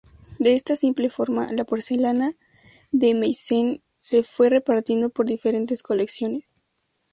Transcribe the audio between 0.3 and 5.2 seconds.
De esta simple forma, la porcelana de Meissen se fue repartiendo